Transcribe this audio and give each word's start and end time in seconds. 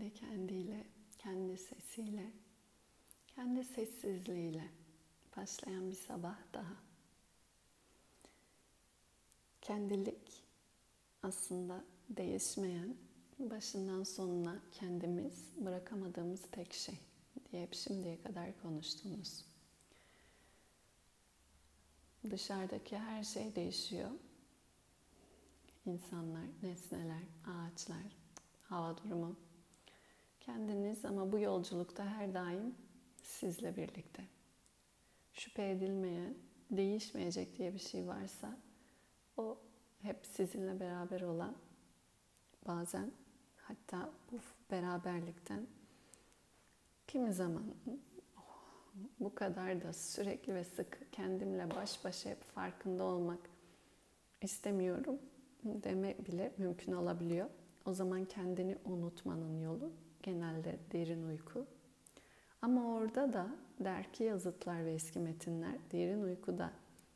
kendi 0.00 0.14
kendiyle, 0.14 0.86
kendi 1.18 1.58
sesiyle, 1.58 2.32
kendi 3.26 3.64
sessizliğiyle 3.64 4.68
başlayan 5.36 5.90
bir 5.90 5.96
sabah 5.96 6.36
daha. 6.54 6.76
Kendilik 9.60 10.44
aslında 11.22 11.84
değişmeyen, 12.08 12.96
başından 13.38 14.04
sonuna 14.04 14.62
kendimiz 14.72 15.52
bırakamadığımız 15.56 16.40
tek 16.52 16.72
şey 16.72 16.98
diye 17.52 17.62
hep 17.62 17.74
şimdiye 17.74 18.22
kadar 18.22 18.62
konuştunuz. 18.62 19.44
Dışarıdaki 22.30 22.98
her 22.98 23.24
şey 23.24 23.54
değişiyor. 23.56 24.10
İnsanlar, 25.86 26.46
nesneler, 26.62 27.22
ağaçlar, 27.46 28.16
hava 28.62 28.98
durumu. 28.98 29.49
Kendiniz 30.40 31.04
ama 31.04 31.32
bu 31.32 31.38
yolculukta 31.38 32.04
her 32.04 32.34
daim 32.34 32.74
sizle 33.22 33.76
birlikte. 33.76 34.22
Şüphe 35.32 35.70
edilmeyen, 35.70 36.34
değişmeyecek 36.70 37.58
diye 37.58 37.74
bir 37.74 37.78
şey 37.78 38.06
varsa 38.06 38.56
o 39.36 39.58
hep 40.02 40.26
sizinle 40.26 40.80
beraber 40.80 41.20
olan 41.20 41.56
bazen 42.66 43.12
hatta 43.56 44.10
bu 44.32 44.38
beraberlikten 44.70 45.66
kimi 47.06 47.32
zaman 47.32 47.74
bu 49.20 49.34
kadar 49.34 49.82
da 49.82 49.92
sürekli 49.92 50.54
ve 50.54 50.64
sık 50.64 51.12
kendimle 51.12 51.70
baş 51.70 52.04
başa 52.04 52.30
hep 52.30 52.42
farkında 52.42 53.04
olmak 53.04 53.50
istemiyorum 54.42 55.18
deme 55.64 56.16
bile 56.26 56.52
mümkün 56.58 56.92
olabiliyor. 56.92 57.50
O 57.84 57.92
zaman 57.92 58.24
kendini 58.24 58.78
unutmanın 58.84 59.60
yolu 59.60 59.92
genelde 60.22 60.78
derin 60.92 61.22
uyku. 61.22 61.66
Ama 62.62 62.94
orada 62.94 63.32
da 63.32 63.48
der 63.80 64.12
ki 64.12 64.24
yazıtlar 64.24 64.84
ve 64.84 64.92
eski 64.92 65.18
metinler 65.18 65.74
derin 65.92 66.22
uykuda 66.22 66.70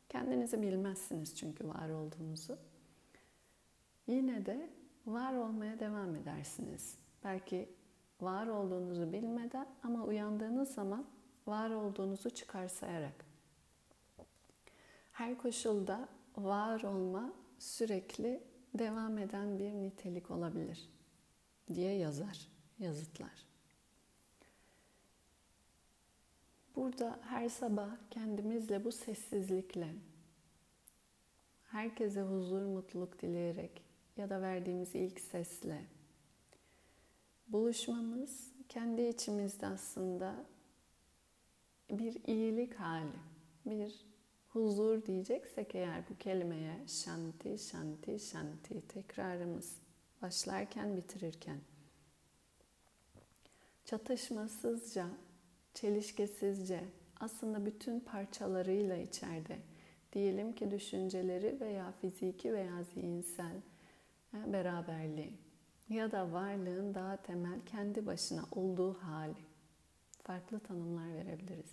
kendinizi 0.09 0.61
bilmezsiniz 0.61 1.35
çünkü 1.35 1.67
var 1.67 1.89
olduğunuzu. 1.89 2.57
Yine 4.07 4.45
de 4.45 4.69
var 5.05 5.33
olmaya 5.33 5.79
devam 5.79 6.15
edersiniz. 6.15 6.97
Belki 7.23 7.69
var 8.21 8.47
olduğunuzu 8.47 9.13
bilmeden 9.13 9.67
ama 9.83 10.03
uyandığınız 10.03 10.73
zaman 10.73 11.05
var 11.47 11.69
olduğunuzu 11.69 12.29
çıkarsayarak. 12.29 13.25
Her 15.11 15.37
koşulda 15.37 16.07
var 16.37 16.83
olma 16.83 17.33
sürekli 17.59 18.43
devam 18.73 19.17
eden 19.17 19.59
bir 19.59 19.71
nitelik 19.73 20.31
olabilir 20.31 20.89
diye 21.73 21.93
yazar 21.93 22.54
yazıtlar. 22.79 23.45
Burada 26.75 27.19
her 27.21 27.49
sabah 27.49 27.89
kendimizle 28.11 28.85
bu 28.85 28.91
sessizlikle 28.91 29.95
herkese 31.63 32.21
huzur, 32.21 32.61
mutluluk 32.61 33.21
dileyerek 33.21 33.81
ya 34.17 34.29
da 34.29 34.41
verdiğimiz 34.41 34.95
ilk 34.95 35.19
sesle 35.19 35.85
buluşmamız 37.47 38.51
kendi 38.69 39.01
içimizde 39.01 39.67
aslında 39.67 40.45
bir 41.91 42.23
iyilik 42.27 42.75
hali, 42.75 43.19
bir 43.65 44.05
huzur 44.49 45.05
diyeceksek 45.05 45.75
eğer 45.75 46.09
bu 46.09 46.17
kelimeye 46.17 46.87
şanti, 46.87 47.57
şanti, 47.59 48.19
şanti 48.19 48.87
tekrarımız 48.87 49.77
başlarken 50.21 50.97
bitirirken 50.97 51.59
çatışmasızca, 53.85 55.07
çelişkisizce 55.73 56.83
aslında 57.19 57.65
bütün 57.65 57.99
parçalarıyla 57.99 58.97
içeride 58.97 59.57
diyelim 60.13 60.53
ki 60.53 60.71
düşünceleri 60.71 61.59
veya 61.59 61.91
fiziki 61.91 62.53
veya 62.53 62.83
zihinsel 62.83 63.61
beraberliği 64.33 65.33
ya 65.89 66.11
da 66.11 66.31
varlığın 66.31 66.93
daha 66.93 67.17
temel 67.17 67.59
kendi 67.65 68.05
başına 68.05 68.45
olduğu 68.51 68.93
hali 68.93 69.45
farklı 70.23 70.59
tanımlar 70.59 71.13
verebiliriz. 71.13 71.71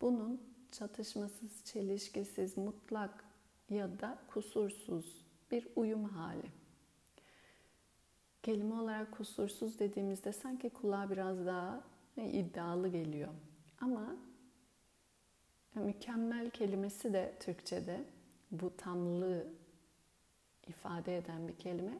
Bunun 0.00 0.42
çatışmasız, 0.72 1.64
çelişkisiz, 1.64 2.58
mutlak 2.58 3.24
ya 3.70 4.00
da 4.00 4.18
kusursuz 4.28 5.24
bir 5.50 5.68
uyum 5.76 6.04
hali. 6.04 6.46
Kelime 8.48 8.74
olarak 8.74 9.12
kusursuz 9.12 9.78
dediğimizde 9.78 10.32
sanki 10.32 10.70
kulağa 10.70 11.10
biraz 11.10 11.46
daha 11.46 11.80
iddialı 12.16 12.88
geliyor. 12.88 13.28
Ama 13.80 14.16
mükemmel 15.74 16.50
kelimesi 16.50 17.12
de 17.12 17.34
Türkçe'de 17.40 18.04
bu 18.50 18.76
tamlığı 18.76 19.46
ifade 20.66 21.16
eden 21.16 21.48
bir 21.48 21.56
kelime. 21.56 21.98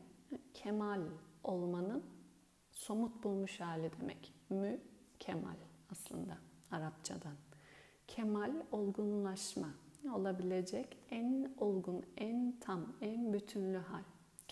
Kemal 0.55 1.01
olmanın 1.45 2.05
somut 2.71 3.25
bulmuş 3.25 3.61
hali 3.61 3.91
demek. 4.01 4.35
Mü 4.51 4.81
kemal 5.19 5.57
aslında 5.93 6.39
Arapçadan. 6.71 7.37
Kemal 8.07 8.53
olgunlaşma 8.73 9.69
olabilecek 10.13 10.97
en 11.11 11.55
olgun, 11.59 12.03
en 12.17 12.55
tam, 12.61 12.97
en 13.01 13.33
bütünlü 13.33 13.79
hal. 13.79 14.03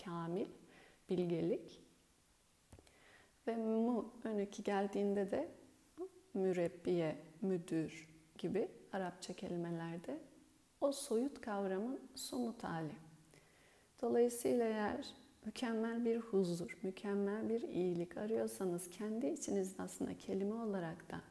Kamil, 0.05 0.47
bilgelik. 1.09 1.86
Ve 3.47 3.55
mu 3.55 4.13
önüki 4.23 4.63
geldiğinde 4.63 5.31
de 5.31 5.49
mürebbiye, 6.33 7.15
müdür 7.41 8.09
gibi 8.37 8.67
Arapça 8.93 9.33
kelimelerde 9.33 10.19
o 10.81 10.91
soyut 10.91 11.41
kavramın 11.41 11.99
somut 12.15 12.63
hali. 12.63 12.95
Dolayısıyla 14.01 14.65
eğer 14.65 15.13
mükemmel 15.45 16.05
bir 16.05 16.17
huzur, 16.17 16.77
mükemmel 16.83 17.49
bir 17.49 17.61
iyilik 17.61 18.17
arıyorsanız 18.17 18.89
kendi 18.89 19.27
içinizde 19.27 19.83
aslında 19.83 20.17
kelime 20.17 20.55
olarak 20.55 21.11
da 21.11 21.21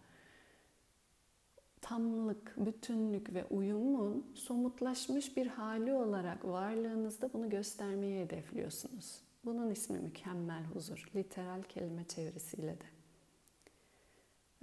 tamlık, 1.80 2.54
bütünlük 2.56 3.34
ve 3.34 3.44
uyumun 3.44 4.26
somutlaşmış 4.34 5.36
bir 5.36 5.46
hali 5.46 5.92
olarak 5.92 6.44
varlığınızda 6.44 7.32
bunu 7.32 7.50
göstermeyi 7.50 8.24
hedefliyorsunuz. 8.24 9.25
Bunun 9.46 9.70
ismi 9.70 9.98
mükemmel 9.98 10.64
huzur, 10.64 11.10
literal 11.14 11.62
kelime 11.62 12.04
çevirisiyle 12.04 12.80
de. 12.80 12.84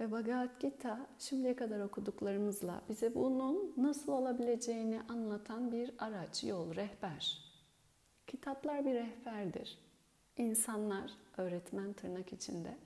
Ve 0.00 0.12
Bhagavad 0.12 0.60
Gita 0.60 1.06
şimdiye 1.18 1.56
kadar 1.56 1.80
okuduklarımızla 1.80 2.82
bize 2.88 3.14
bunun 3.14 3.74
nasıl 3.76 4.12
olabileceğini 4.12 5.00
anlatan 5.08 5.72
bir 5.72 5.94
araç, 5.98 6.44
yol, 6.44 6.74
rehber. 6.74 7.38
Kitaplar 8.26 8.84
bir 8.86 8.94
rehberdir. 8.94 9.78
İnsanlar, 10.36 11.10
öğretmen 11.36 11.92
tırnak 11.92 12.32
içinde, 12.32 12.76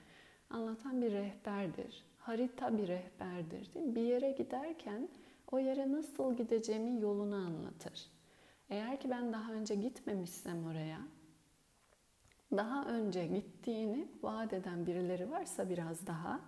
anlatan 0.51 1.03
bir 1.03 1.13
rehberdir 1.13 2.09
harita 2.29 2.79
bir 2.79 2.89
rehberdir. 2.89 3.75
Değil 3.75 3.87
mi? 3.87 3.95
Bir 3.95 4.03
yere 4.03 4.31
giderken 4.31 5.09
o 5.53 5.59
yere 5.59 5.93
nasıl 5.93 6.37
gideceğimin 6.37 7.01
yolunu 7.01 7.35
anlatır. 7.35 8.07
Eğer 8.71 9.01
ki 9.01 9.11
ben 9.11 9.33
daha 9.33 9.53
önce 9.53 9.75
gitmemişsem 9.75 10.67
oraya, 10.67 10.99
daha 12.57 12.85
önce 12.85 13.27
gittiğini 13.27 14.09
vaat 14.23 14.53
eden 14.53 14.87
birileri 14.87 15.31
varsa 15.31 15.71
biraz 15.71 16.07
daha, 16.07 16.41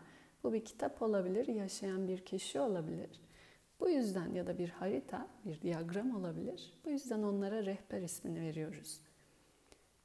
bu 0.45 0.53
bir 0.53 0.65
kitap 0.65 1.03
olabilir, 1.03 1.47
yaşayan 1.47 2.09
bir 2.09 2.25
kişi 2.25 2.61
olabilir. 2.61 3.21
Bu 3.81 3.89
yüzden 3.89 4.35
ya 4.35 4.47
da 4.47 4.59
bir 4.59 4.69
harita, 4.69 5.27
bir 5.45 5.61
diyagram 5.61 6.17
olabilir. 6.17 6.73
Bu 6.85 6.91
yüzden 6.91 7.23
onlara 7.23 7.67
rehber 7.67 8.03
ismini 8.03 8.41
veriyoruz. 8.41 9.01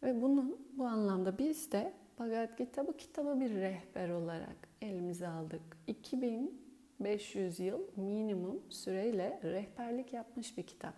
Ve 0.04 0.22
bunun 0.22 0.68
bu 0.78 0.86
anlamda 0.86 1.38
biz 1.38 1.72
de 1.72 1.94
Bhagavad 2.20 2.58
Gita 2.58 2.88
bu 2.88 2.98
kitabı 2.98 3.40
bir 3.40 3.50
rehber 3.56 4.10
olarak 4.10 4.70
elimize 4.82 5.28
aldık. 5.28 5.62
2500 5.88 7.60
yıl 7.60 7.80
minimum 7.96 8.62
süreyle 8.70 9.40
rehberlik 9.44 10.14
yapmış 10.14 10.58
bir 10.58 10.64
kitap. 10.64 10.94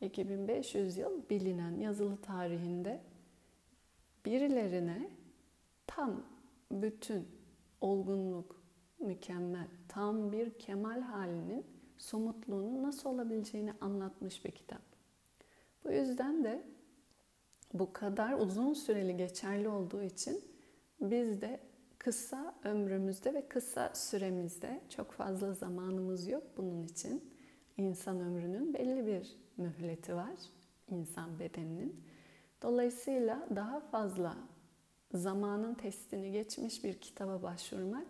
2500 0.00 0.98
yıl 0.98 1.28
bilinen 1.30 1.76
yazılı 1.76 2.16
tarihinde 2.16 3.00
birilerine 4.24 5.10
tam 5.86 6.22
bütün 6.70 7.28
olgunluk, 7.80 8.62
mükemmel, 8.98 9.68
tam 9.88 10.32
bir 10.32 10.58
kemal 10.58 11.00
halinin 11.00 11.66
somutluğunun 11.98 12.82
nasıl 12.82 13.10
olabileceğini 13.10 13.72
anlatmış 13.80 14.44
bir 14.44 14.50
kitap. 14.50 14.82
Bu 15.84 15.92
yüzden 15.92 16.44
de 16.44 16.62
bu 17.74 17.92
kadar 17.92 18.32
uzun 18.32 18.72
süreli 18.72 19.16
geçerli 19.16 19.68
olduğu 19.68 20.02
için 20.02 20.40
biz 21.00 21.40
de 21.40 21.60
kısa 21.98 22.54
ömrümüzde 22.64 23.34
ve 23.34 23.48
kısa 23.48 23.94
süremizde 23.94 24.80
çok 24.88 25.12
fazla 25.12 25.54
zamanımız 25.54 26.28
yok 26.28 26.42
bunun 26.56 26.82
için. 26.82 27.32
İnsan 27.76 28.20
ömrünün 28.20 28.74
belli 28.74 29.06
bir 29.06 29.36
mühleti 29.56 30.14
var 30.14 30.34
insan 30.90 31.38
bedeninin. 31.38 32.04
Dolayısıyla 32.62 33.46
daha 33.56 33.80
fazla 33.80 34.36
zamanın 35.14 35.74
testini 35.74 36.32
geçmiş 36.32 36.84
bir 36.84 36.94
kitaba 37.00 37.42
başvurmak 37.42 38.06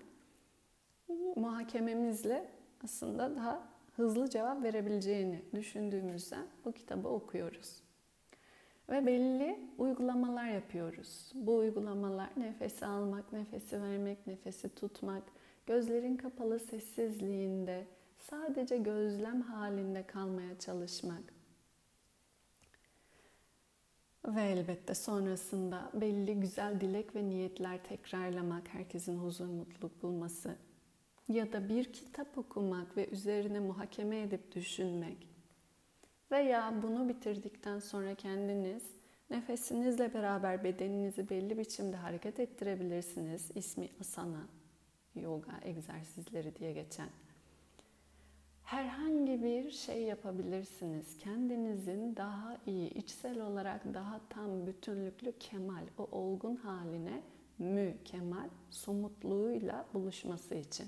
muhakememizle 1.36 2.50
aslında 2.84 3.36
daha 3.36 3.68
hızlı 3.96 4.30
cevap 4.30 4.62
verebileceğini 4.62 5.42
düşündüğümüzden 5.54 6.46
bu 6.64 6.72
kitabı 6.72 7.08
okuyoruz. 7.08 7.82
Ve 8.90 9.06
belli 9.06 9.58
uygulamalar 9.78 10.48
yapıyoruz. 10.48 11.32
Bu 11.34 11.56
uygulamalar 11.56 12.30
nefesi 12.36 12.86
almak, 12.86 13.32
nefesi 13.32 13.82
vermek, 13.82 14.26
nefesi 14.26 14.74
tutmak, 14.74 15.22
gözlerin 15.66 16.16
kapalı 16.16 16.58
sessizliğinde 16.58 17.86
sadece 18.18 18.76
gözlem 18.76 19.40
halinde 19.40 20.06
kalmaya 20.06 20.58
çalışmak. 20.58 21.41
Ve 24.26 24.42
elbette 24.42 24.94
sonrasında 24.94 25.90
belli 25.94 26.40
güzel 26.40 26.80
dilek 26.80 27.16
ve 27.16 27.28
niyetler 27.28 27.84
tekrarlamak, 27.84 28.68
herkesin 28.68 29.18
huzur, 29.18 29.46
mutluluk 29.46 30.02
bulması 30.02 30.56
ya 31.28 31.52
da 31.52 31.68
bir 31.68 31.92
kitap 31.92 32.38
okumak 32.38 32.96
ve 32.96 33.08
üzerine 33.08 33.60
muhakeme 33.60 34.20
edip 34.20 34.54
düşünmek 34.54 35.28
veya 36.30 36.82
bunu 36.82 37.08
bitirdikten 37.08 37.78
sonra 37.78 38.14
kendiniz 38.14 38.82
nefesinizle 39.30 40.14
beraber 40.14 40.64
bedeninizi 40.64 41.30
belli 41.30 41.58
biçimde 41.58 41.96
hareket 41.96 42.40
ettirebilirsiniz. 42.40 43.50
İsmi 43.54 43.88
asana, 44.00 44.48
yoga 45.14 45.60
egzersizleri 45.62 46.56
diye 46.56 46.72
geçen. 46.72 47.08
Herhangi 48.72 49.42
bir 49.42 49.70
şey 49.70 50.02
yapabilirsiniz. 50.02 51.18
Kendinizin 51.18 52.16
daha 52.16 52.56
iyi, 52.66 52.90
içsel 52.90 53.40
olarak 53.40 53.94
daha 53.94 54.20
tam 54.28 54.66
bütünlüklü 54.66 55.38
kemal, 55.38 55.86
o 55.98 56.02
olgun 56.02 56.56
haline 56.56 57.22
mü, 57.58 57.96
kemal, 58.04 58.48
somutluğuyla 58.70 59.86
buluşması 59.94 60.54
için. 60.54 60.86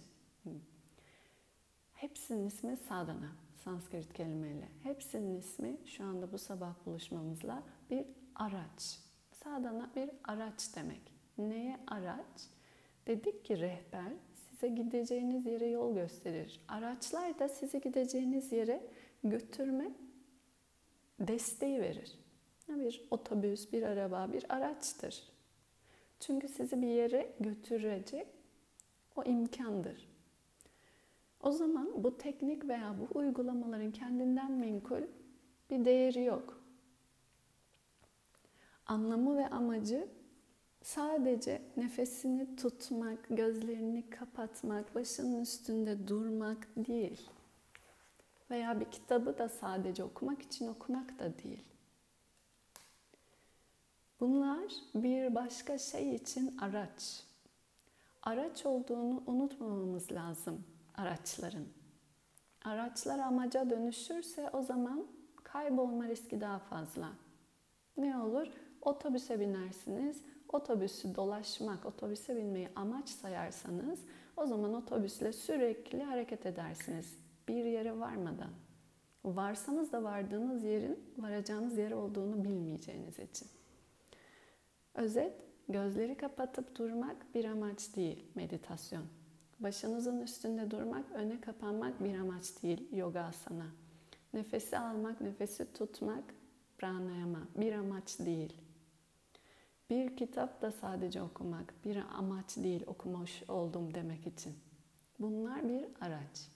Hepsinin 1.93 2.47
ismi 2.47 2.77
sadhana, 2.77 3.33
Sanskrit 3.65 4.13
kelimeyle. 4.13 4.69
Hepsinin 4.83 5.37
ismi 5.37 5.77
şu 5.87 6.05
anda 6.05 6.33
bu 6.33 6.39
sabah 6.39 6.75
buluşmamızla 6.87 7.63
bir 7.91 8.07
araç. 8.35 9.01
Sadhana 9.33 9.91
bir 9.97 10.11
araç 10.25 10.77
demek. 10.77 11.13
Neye 11.39 11.81
araç? 11.87 12.49
Dedik 13.07 13.45
ki 13.45 13.61
rehber 13.61 14.13
size 14.55 14.69
gideceğiniz 14.69 15.47
yere 15.47 15.67
yol 15.67 15.95
gösterir. 15.95 16.61
Araçlar 16.69 17.39
da 17.39 17.49
sizi 17.49 17.81
gideceğiniz 17.81 18.53
yere 18.53 18.87
götürme 19.25 19.91
desteği 21.21 21.81
verir. 21.81 22.19
Bir 22.69 23.07
otobüs, 23.11 23.73
bir 23.73 23.83
araba, 23.83 24.33
bir 24.33 24.45
araçtır. 24.49 25.23
Çünkü 26.21 26.49
sizi 26.49 26.83
bir 26.83 26.87
yere 26.87 27.35
götürecek 27.41 28.27
o 29.17 29.25
imkandır. 29.25 30.09
O 31.41 31.51
zaman 31.53 32.05
bu 32.05 32.19
teknik 32.19 32.69
veya 32.69 32.97
bu 33.01 33.19
uygulamaların 33.19 33.93
kendinden 33.93 34.53
menkul 34.53 35.03
bir 35.71 35.85
değeri 35.85 36.25
yok. 36.25 36.65
Anlamı 38.87 39.37
ve 39.37 39.49
amacı 39.49 40.09
sadece 40.85 41.63
nefesini 41.77 42.57
tutmak, 42.57 43.19
gözlerini 43.31 44.11
kapatmak, 44.11 44.95
başının 44.95 45.41
üstünde 45.41 46.09
durmak 46.09 46.69
değil. 46.77 47.31
Veya 48.51 48.81
bir 48.81 48.85
kitabı 48.85 49.39
da 49.39 49.49
sadece 49.49 50.05
okumak 50.05 50.43
için 50.43 50.69
okumak 50.69 51.19
da 51.19 51.39
değil. 51.39 51.65
Bunlar 54.21 54.73
bir 54.95 55.35
başka 55.35 55.79
şey 55.79 56.15
için 56.15 56.57
araç. 56.59 57.25
Araç 58.23 58.67
olduğunu 58.67 59.23
unutmamamız 59.27 60.13
lazım 60.13 60.65
araçların. 60.95 61.67
Araçlar 62.65 63.19
amaca 63.19 63.71
dönüşürse 63.71 64.51
o 64.53 64.63
zaman 64.63 65.07
kaybolma 65.43 66.09
riski 66.09 66.41
daha 66.41 66.59
fazla. 66.59 67.13
Ne 67.97 68.19
olur? 68.19 68.47
Otobüse 68.83 69.41
binersiniz. 69.41 70.23
Otobüsü 70.55 71.15
dolaşmak, 71.15 71.87
otobüse 71.87 72.37
binmeyi 72.37 72.69
amaç 72.77 73.09
sayarsanız 73.09 73.99
o 74.37 74.47
zaman 74.47 74.75
otobüsle 74.75 75.33
sürekli 75.33 76.03
hareket 76.03 76.47
edersiniz. 76.47 77.19
Bir 77.49 77.65
yere 77.65 77.99
varmadan. 78.01 78.51
Varsanız 79.25 79.93
da 79.93 80.05
vardığınız 80.05 80.65
yerin 80.65 81.05
varacağınız 81.19 81.79
yer 81.79 81.91
olduğunu 81.91 82.45
bilmeyeceğiniz 82.45 83.19
için. 83.19 83.49
Özet, 84.95 85.33
gözleri 85.69 86.17
kapatıp 86.17 86.77
durmak 86.77 87.35
bir 87.35 87.45
amaç 87.45 87.97
değil 87.97 88.25
meditasyon. 88.35 89.05
Başınızın 89.61 90.21
üstünde 90.21 90.71
durmak, 90.71 91.11
öne 91.13 91.41
kapanmak 91.41 92.05
bir 92.05 92.19
amaç 92.19 92.63
değil 92.63 92.89
yoga 92.93 93.21
asana. 93.21 93.67
Nefesi 94.35 94.79
almak, 94.79 95.21
nefesi 95.21 95.73
tutmak 95.73 96.25
pranayama 96.79 97.49
bir 97.57 97.73
amaç 97.73 98.19
değil. 98.19 98.64
Bir 99.91 100.17
kitap 100.17 100.63
da 100.63 100.73
sadece 100.73 101.23
okumak 101.23 101.75
bir 101.85 101.97
amaç 101.97 102.57
değil 102.57 102.83
okumuş 102.87 103.43
oldum 103.49 103.95
demek 103.95 104.27
için. 104.27 104.55
Bunlar 105.19 105.69
bir 105.69 105.85
araç. 106.01 106.49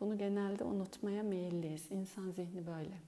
Bunu 0.00 0.18
genelde 0.18 0.64
unutmaya 0.64 1.22
meyilliyiz. 1.22 1.90
İnsan 1.90 2.30
zihni 2.30 2.66
böyle. 2.66 2.98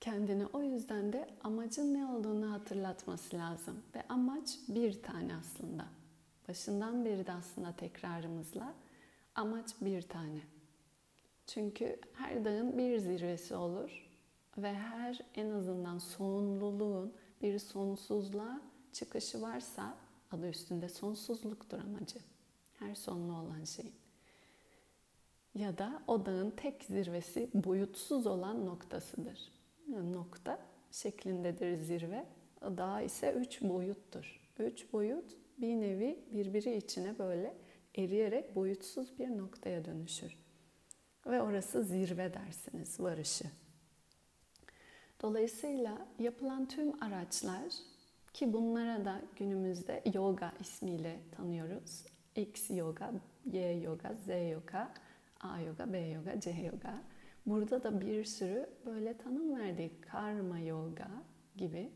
Kendine 0.00 0.46
o 0.46 0.62
yüzden 0.62 1.12
de 1.12 1.28
amacın 1.44 1.94
ne 1.94 2.06
olduğunu 2.06 2.52
hatırlatması 2.52 3.36
lazım. 3.36 3.82
Ve 3.94 4.02
amaç 4.08 4.58
bir 4.68 5.02
tane 5.02 5.36
aslında. 5.36 5.86
Başından 6.48 7.04
beri 7.04 7.26
de 7.26 7.32
aslında 7.32 7.72
tekrarımızla 7.72 8.74
amaç 9.34 9.70
bir 9.80 10.02
tane. 10.02 10.40
Çünkü 11.46 12.00
her 12.12 12.44
dağın 12.44 12.78
bir 12.78 12.98
zirvesi 12.98 13.54
olur 13.54 14.11
ve 14.58 14.74
her 14.74 15.20
en 15.34 15.50
azından 15.50 15.98
sonluluğun 15.98 17.12
bir 17.42 17.58
sonsuzluğa 17.58 18.60
çıkışı 18.92 19.42
varsa 19.42 19.96
adı 20.30 20.48
üstünde 20.48 20.88
sonsuzluktur 20.88 21.78
amacı. 21.78 22.18
Her 22.78 22.94
sonlu 22.94 23.32
olan 23.32 23.64
şeyin. 23.64 23.94
Ya 25.54 25.78
da 25.78 26.02
o 26.06 26.26
dağın 26.26 26.50
tek 26.50 26.84
zirvesi 26.84 27.50
boyutsuz 27.54 28.26
olan 28.26 28.66
noktasıdır. 28.66 29.52
Nokta 29.88 30.58
şeklindedir 30.90 31.76
zirve. 31.76 32.26
Dağ 32.62 33.00
ise 33.00 33.32
üç 33.32 33.62
boyuttur. 33.62 34.40
Üç 34.58 34.92
boyut 34.92 35.36
bir 35.58 35.80
nevi 35.80 36.24
birbiri 36.32 36.76
içine 36.76 37.18
böyle 37.18 37.54
eriyerek 37.94 38.56
boyutsuz 38.56 39.18
bir 39.18 39.28
noktaya 39.28 39.84
dönüşür. 39.84 40.36
Ve 41.26 41.42
orası 41.42 41.84
zirve 41.84 42.34
dersiniz, 42.34 43.00
varışı. 43.00 43.44
Dolayısıyla 45.22 46.06
yapılan 46.18 46.68
tüm 46.68 47.02
araçlar 47.02 47.62
ki 48.32 48.52
bunlara 48.52 49.04
da 49.04 49.20
günümüzde 49.36 50.02
yoga 50.14 50.52
ismiyle 50.60 51.20
tanıyoruz. 51.36 52.04
X 52.36 52.70
yoga, 52.70 53.10
Y 53.52 53.80
yoga, 53.80 54.14
Z 54.14 54.28
yoga, 54.28 54.94
A 55.40 55.60
yoga, 55.60 55.92
B 55.92 55.98
yoga, 55.98 56.40
C 56.40 56.50
yoga. 56.50 57.02
Burada 57.46 57.82
da 57.82 58.00
bir 58.00 58.24
sürü 58.24 58.70
böyle 58.86 59.16
tanım 59.16 59.58
verdik. 59.58 60.02
Karma 60.02 60.58
yoga 60.58 61.10
gibi. 61.56 61.90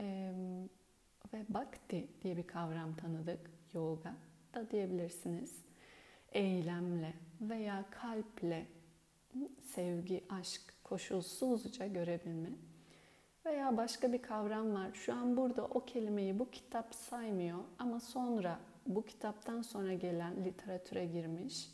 Ee, 0.00 0.32
ve 1.32 1.44
bhakti 1.48 2.08
diye 2.22 2.36
bir 2.36 2.46
kavram 2.46 2.96
tanıdık. 2.96 3.50
Yoga 3.74 4.14
da 4.54 4.70
diyebilirsiniz. 4.70 5.64
Eylemle 6.32 7.14
veya 7.40 7.84
kalple 7.90 8.66
sevgi, 9.74 10.24
aşk, 10.28 10.60
koşulsuzca 10.84 11.86
görebilme. 11.86 12.50
Veya 13.46 13.76
başka 13.76 14.12
bir 14.12 14.22
kavram 14.22 14.74
var. 14.74 14.90
Şu 14.94 15.14
an 15.14 15.36
burada 15.36 15.64
o 15.64 15.84
kelimeyi 15.84 16.38
bu 16.38 16.50
kitap 16.50 16.94
saymıyor 16.94 17.58
ama 17.78 18.00
sonra 18.00 18.58
bu 18.86 19.04
kitaptan 19.04 19.62
sonra 19.62 19.94
gelen 19.94 20.44
literatüre 20.44 21.06
girmiş. 21.06 21.70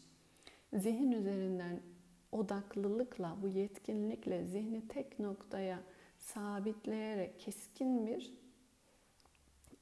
Zihin 0.73 1.13
üzerinden 1.13 1.81
odaklılıkla, 2.33 3.37
bu 3.43 3.49
yetkinlikle 3.49 4.45
zihni 4.45 4.89
tek 4.89 5.19
noktaya 5.19 5.81
sabitleyerek 6.19 7.41
keskin 7.41 8.07
bir 8.07 8.35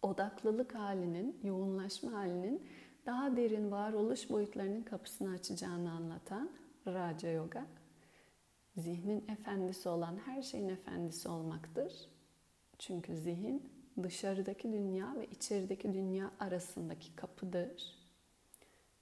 odaklılık 0.02 0.74
halinin, 0.74 1.40
yoğunlaşma 1.44 2.12
halinin 2.12 2.66
daha 3.06 3.36
derin 3.36 3.70
varoluş 3.70 4.30
boyutlarının 4.30 4.82
kapısını 4.82 5.30
açacağını 5.30 5.90
anlatan 5.90 6.50
Raja 6.94 7.28
Yoga, 7.28 7.66
zihnin 8.76 9.24
efendisi 9.28 9.88
olan 9.88 10.16
her 10.16 10.42
şeyin 10.42 10.68
efendisi 10.68 11.28
olmaktır. 11.28 11.92
Çünkü 12.78 13.16
zihin 13.16 13.70
dışarıdaki 14.02 14.72
dünya 14.72 15.14
ve 15.16 15.26
içerideki 15.26 15.94
dünya 15.94 16.30
arasındaki 16.40 17.16
kapıdır. 17.16 17.98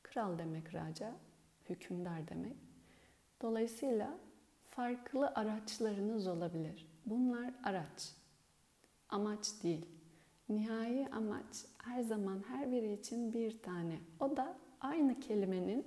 Kral 0.03 0.39
demek 0.39 0.75
Raja, 0.75 1.13
hükümdar 1.69 2.29
demek. 2.29 2.57
Dolayısıyla 3.43 4.19
farklı 4.65 5.33
araçlarınız 5.35 6.27
olabilir. 6.27 6.87
Bunlar 7.07 7.55
araç. 7.65 8.13
amaç 9.09 9.63
değil. 9.63 9.87
Nihai 10.49 11.09
amaç 11.13 11.67
her 11.79 12.03
zaman 12.03 12.45
her 12.49 12.73
biri 12.73 12.93
için 12.93 13.33
bir 13.33 13.63
tane. 13.63 13.99
O 14.21 14.37
da 14.37 14.57
aynı 14.81 15.21
kelimenin 15.21 15.87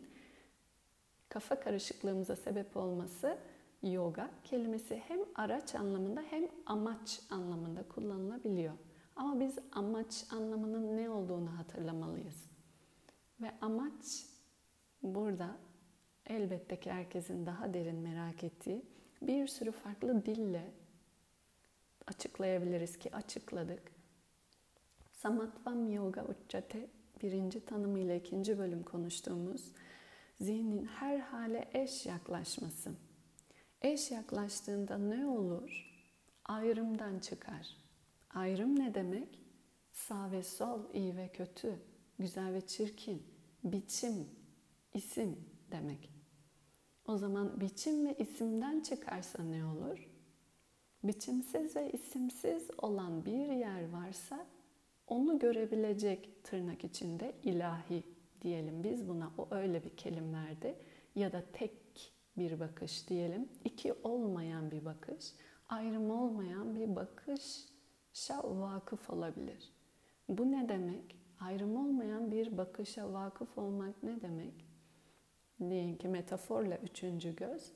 kafa 1.30 1.60
karışıklığımıza 1.60 2.36
sebep 2.36 2.78
olması 2.78 3.38
yoga 3.84 4.30
kelimesi 4.44 5.04
hem 5.08 5.20
araç 5.36 5.76
anlamında 5.76 6.22
hem 6.22 6.48
amaç 6.66 7.20
anlamında 7.30 7.88
kullanılabiliyor. 7.88 8.74
Ama 9.16 9.40
biz 9.40 9.56
amaç 9.72 10.26
anlamının 10.32 10.98
ne 10.98 11.10
olduğunu 11.10 11.58
hatırlamalıyız. 11.58 12.46
Ve 13.42 13.52
amaç 13.62 14.26
burada 15.04 15.58
elbette 16.26 16.80
ki 16.80 16.92
herkesin 16.92 17.46
daha 17.46 17.74
derin 17.74 17.96
merak 17.96 18.44
ettiği 18.44 18.86
bir 19.22 19.48
sürü 19.48 19.72
farklı 19.72 20.26
dille 20.26 20.72
açıklayabiliriz 22.08 23.00
ki 23.00 23.16
açıkladık. 23.16 23.92
Samatvam 25.12 25.92
Yoga 25.92 26.24
Uccate 26.26 26.88
birinci 27.22 27.66
tanımıyla 27.66 28.16
ikinci 28.16 28.58
bölüm 28.58 28.84
konuştuğumuz 28.84 29.72
zihnin 30.40 30.86
her 30.86 31.20
hale 31.20 31.70
eş 31.74 32.06
yaklaşması. 32.06 32.92
Eş 33.82 34.12
yaklaştığında 34.12 34.98
ne 34.98 35.26
olur? 35.26 35.94
Ayrımdan 36.46 37.20
çıkar. 37.20 37.78
Ayrım 38.30 38.80
ne 38.80 38.94
demek? 38.94 39.40
Sağ 39.92 40.32
ve 40.32 40.44
sol, 40.44 40.94
iyi 40.94 41.18
ve 41.18 41.28
kötü, 41.28 41.80
güzel 42.20 42.54
ve 42.54 42.68
çirkin, 42.68 43.24
biçim, 43.64 44.30
isim 44.94 45.50
demek. 45.72 46.10
O 47.06 47.18
zaman 47.18 47.62
biçim 47.62 48.08
ve 48.08 48.16
isimden 48.18 48.80
çıkarsa 48.80 49.44
ne 49.44 49.66
olur? 49.66 50.10
Biçimsiz 51.04 51.76
ve 51.76 51.92
isimsiz 51.92 52.68
olan 52.78 53.26
bir 53.26 53.48
yer 53.48 53.90
varsa 53.90 54.48
onu 55.08 55.40
görebilecek 55.40 56.44
tırnak 56.44 56.84
içinde 56.84 57.36
ilahi 57.44 58.17
diyelim 58.42 58.84
biz 58.84 59.08
buna 59.08 59.32
o 59.38 59.48
öyle 59.52 59.84
bir 59.84 59.90
kelim 59.90 60.34
verdi 60.34 60.76
ya 61.16 61.34
da 61.34 61.44
tek 61.54 62.14
bir 62.38 62.60
bakış 62.60 63.10
diyelim 63.10 63.50
iki 63.66 63.94
olmayan 63.94 64.72
bir 64.72 64.86
bakış 64.86 65.34
ayrım 65.70 66.12
olmayan 66.12 66.76
bir 66.76 66.96
bakışa 66.96 68.44
vakıf 68.44 69.10
olabilir. 69.10 69.74
Bu 70.30 70.52
ne 70.52 70.70
demek? 70.70 71.18
Ayrım 71.40 71.78
olmayan 71.78 72.32
bir 72.32 72.58
bakışa 72.58 73.14
vakıf 73.14 73.58
olmak 73.58 74.04
ne 74.04 74.22
demek? 74.22 74.66
Diyelim 75.60 75.98
ki 75.98 76.08
metaforla 76.08 76.78
üçüncü 76.78 77.36
göz 77.36 77.74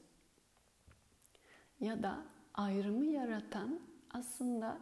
ya 1.79 2.03
da 2.03 2.25
ayrımı 2.53 3.05
yaratan 3.05 3.79
aslında 4.09 4.77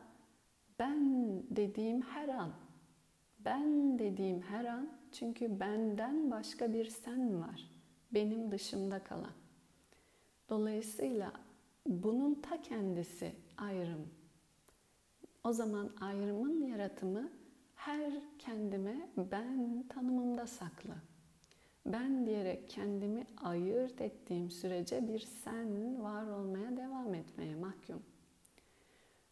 ben 0.79 1.23
dediğim 1.49 2.01
her 2.01 2.29
an, 2.29 2.51
ben 3.39 3.99
dediğim 3.99 4.41
her 4.41 4.65
an 4.65 4.98
çünkü 5.11 5.59
benden 5.59 6.31
başka 6.31 6.73
bir 6.73 6.85
sen 6.85 7.41
var. 7.41 7.71
Benim 8.11 8.51
dışımda 8.51 9.03
kalan. 9.03 9.33
Dolayısıyla 10.49 11.33
bunun 11.85 12.35
ta 12.35 12.61
kendisi 12.61 13.31
ayrım. 13.57 14.07
O 15.43 15.53
zaman 15.53 15.89
ayrımın 16.01 16.61
yaratımı 16.61 17.31
her 17.75 18.13
kendime 18.39 19.09
ben 19.17 19.83
tanımımda 19.89 20.47
saklı. 20.47 20.95
Ben 21.85 22.25
diyerek 22.25 22.69
kendimi 22.69 23.25
ayırt 23.43 24.01
ettiğim 24.01 24.51
sürece 24.51 25.07
bir 25.07 25.19
sen 25.19 26.03
var 26.03 26.27
olmaya 26.27 26.77
devam 26.77 27.13
etmeye 27.13 27.55
mahkum. 27.55 28.03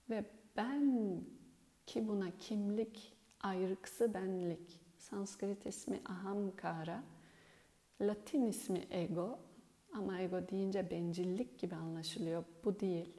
Ve 0.10 0.26
ben 0.58 1.22
ki 1.86 2.08
buna 2.08 2.38
kimlik, 2.40 3.14
ayrıksı 3.42 4.14
benlik, 4.14 4.82
Sanskrit 5.10 5.66
ismi 5.66 6.02
ahamkara, 6.06 7.04
Latin 8.02 8.46
ismi 8.46 8.88
ego 8.90 9.40
ama 9.94 10.20
ego 10.20 10.50
deyince 10.50 10.92
bencillik 10.92 11.60
gibi 11.60 11.76
anlaşılıyor. 11.76 12.44
Bu 12.66 12.80
değil. 12.80 13.14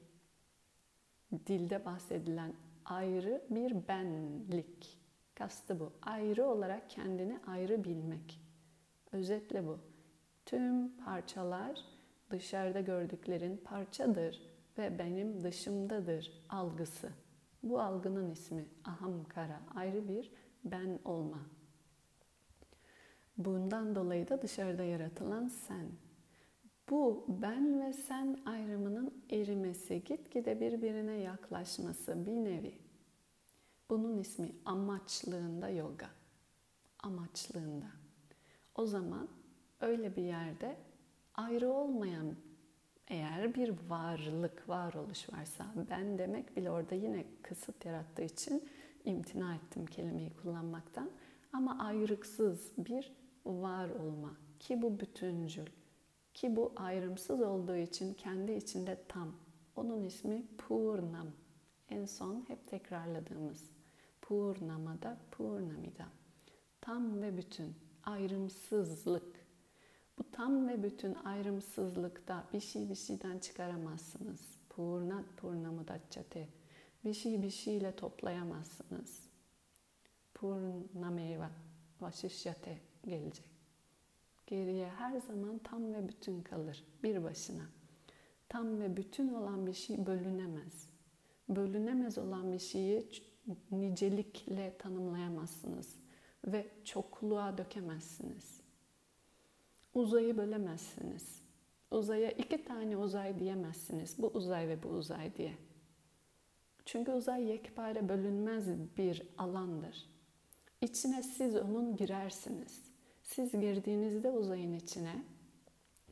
Dilde 1.47 1.85
bahsedilen 1.85 2.53
ayrı 2.85 3.45
bir 3.51 3.89
benlik. 3.89 4.99
Kastı 5.35 5.81
bu. 5.81 5.93
Ayrı 6.03 6.47
olarak 6.47 6.91
kendini 6.91 7.41
ayrı 7.47 7.85
bilmek. 7.85 8.41
Özetle 9.13 9.67
bu. 9.67 9.79
Tüm 10.47 10.97
parçalar 10.97 11.85
dışarıda 12.31 12.81
gördüklerin 12.81 13.57
parçadır 13.57 14.43
ve 14.79 14.99
benim 14.99 15.43
dışımdadır 15.43 16.45
algısı. 16.49 17.11
Bu 17.63 17.81
algının 17.81 18.31
ismi 18.31 18.65
ahamkara, 18.85 19.61
ayrı 19.75 20.09
bir 20.09 20.33
ben 20.65 20.99
olma. 21.05 21.58
Bundan 23.39 23.95
dolayı 23.95 24.29
da 24.29 24.43
dışarıda 24.43 24.83
yaratılan 24.83 25.49
sen. 25.49 25.89
Bu 26.91 27.25
ben 27.29 27.81
ve 27.81 27.93
sen 27.93 28.39
ayrımının 28.47 29.25
erimesi, 29.31 30.05
gitgide 30.05 30.61
birbirine 30.61 31.17
yaklaşması 31.17 32.27
bir 32.27 32.33
nevi. 32.33 32.75
Bunun 33.91 34.19
ismi 34.19 34.53
amaçlığında 34.65 35.69
yoga. 35.69 36.11
Amaçlığında. 36.99 37.87
O 38.75 38.87
zaman 38.87 39.29
öyle 39.81 40.17
bir 40.17 40.23
yerde 40.23 40.77
ayrı 41.35 41.69
olmayan 41.69 42.35
eğer 43.09 43.55
bir 43.55 43.75
varlık, 43.89 44.69
varoluş 44.69 45.33
varsa 45.33 45.67
ben 45.91 46.19
demek 46.19 46.57
bile 46.57 46.71
orada 46.71 46.95
yine 46.95 47.25
kısıt 47.43 47.85
yarattığı 47.85 48.23
için 48.23 48.69
imtina 49.05 49.55
ettim 49.55 49.87
kelimeyi 49.87 50.31
kullanmaktan. 50.43 51.11
Ama 51.53 51.79
ayrıksız 51.79 52.73
bir 52.79 53.13
var 53.47 53.89
olma 53.89 54.37
ki 54.59 54.83
bu 54.83 55.01
bütüncül 55.01 55.67
ki 56.35 56.57
bu 56.57 56.73
ayrımsız 56.77 57.41
olduğu 57.41 57.77
için 57.77 58.15
kendi 58.15 58.53
içinde 58.53 59.05
tam. 59.09 59.35
Onun 59.77 60.03
ismi 60.03 60.47
Purnam. 60.59 61.29
En 61.89 62.05
son 62.05 62.45
hep 62.49 62.69
tekrarladığımız 62.69 63.71
Purnamada 64.23 65.19
Purnamida. 65.31 66.07
Tam 66.81 67.23
ve 67.23 67.37
bütün 67.37 67.75
ayrımsızlık. 68.05 69.47
Bu 70.19 70.31
tam 70.31 70.69
ve 70.69 70.83
bütün 70.83 71.15
ayrımsızlıkta 71.15 72.45
bir 72.53 72.61
şey 72.61 72.91
bir 72.91 72.95
şeyden 72.95 73.39
çıkaramazsınız. 73.39 74.59
Purnat 74.69 75.25
purnamudacate. 75.37 76.49
Bir 77.05 77.15
şey 77.15 77.43
bir 77.43 77.51
şeyle 77.51 77.97
toplayamazsınız. 77.97 79.29
Purnameva 80.35 81.51
vaşişyate 82.01 82.88
gelecek. 83.09 83.59
Geriye 84.47 84.89
her 84.89 85.21
zaman 85.21 85.59
tam 85.59 85.95
ve 85.95 86.09
bütün 86.09 86.43
kalır 86.43 86.85
bir 87.03 87.25
başına. 87.25 87.67
Tam 88.49 88.81
ve 88.81 88.97
bütün 88.97 89.35
olan 89.35 89.67
bir 89.67 89.73
şey 89.73 90.07
bölünemez. 90.07 90.89
Bölünemez 91.49 92.19
olan 92.19 92.53
bir 92.53 92.59
şeyi 92.59 93.09
nicelikle 93.71 94.79
tanımlayamazsınız 94.79 95.97
ve 96.47 96.67
çokluğa 96.85 97.59
dökemezsiniz. 97.59 98.61
Uzayı 99.95 100.37
bölemezsiniz. 100.37 101.43
Uzaya 101.91 102.31
iki 102.31 102.65
tane 102.65 102.97
uzay 102.97 103.39
diyemezsiniz. 103.39 104.15
Bu 104.19 104.27
uzay 104.27 104.69
ve 104.69 104.83
bu 104.83 104.89
uzay 104.89 105.35
diye. 105.37 105.55
Çünkü 106.85 107.13
uzay 107.13 107.45
yekpare 107.45 108.09
bölünmez 108.09 108.67
bir 108.97 109.23
alandır. 109.39 110.11
İçine 110.81 111.23
siz 111.23 111.57
onun 111.57 111.97
girersiniz. 111.97 112.88
Siz 113.29 113.53
girdiğinizde 113.53 114.31
uzayın 114.31 114.73
içine 114.73 115.25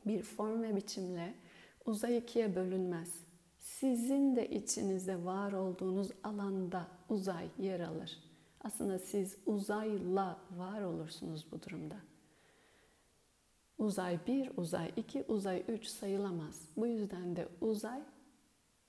bir 0.05 0.21
form 0.21 0.63
ve 0.63 0.75
biçimle 0.75 1.33
uzay 1.85 2.17
ikiye 2.17 2.55
bölünmez. 2.55 3.13
Sizin 3.57 4.35
de 4.35 4.49
içinizde 4.49 5.25
var 5.25 5.51
olduğunuz 5.51 6.11
alanda 6.23 6.87
uzay 7.09 7.47
yer 7.59 7.79
alır. 7.79 8.19
Aslında 8.63 8.99
siz 8.99 9.37
uzayla 9.45 10.39
var 10.57 10.81
olursunuz 10.81 11.45
bu 11.51 11.61
durumda. 11.61 11.95
Uzay 13.77 14.19
1, 14.27 14.51
uzay 14.57 14.91
2, 14.95 15.23
uzay 15.27 15.63
3 15.67 15.87
sayılamaz. 15.87 16.69
Bu 16.77 16.87
yüzden 16.87 17.35
de 17.35 17.47
uzay 17.61 18.01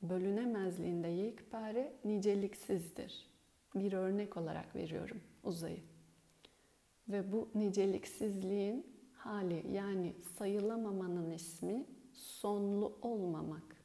bölünemezliğinde 0.03 1.09
yekpare 1.09 1.93
niceliksizdir. 2.05 3.27
Bir 3.75 3.93
örnek 3.93 4.37
olarak 4.37 4.77
veriyorum 4.77 5.21
uzayı. 5.45 5.98
Ve 7.09 7.33
bu 7.33 7.49
niceliksizliğin 7.55 8.87
hali 9.13 9.67
yani 9.73 10.15
sayılamamanın 10.39 11.31
ismi 11.31 11.87
sonlu 12.13 12.99
olmamak, 13.03 13.77